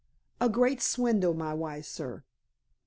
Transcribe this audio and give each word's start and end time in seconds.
"A 0.39 0.49
great 0.49 0.81
swindle, 0.81 1.35
my 1.35 1.53
wise 1.53 1.87
sir. 1.87 2.23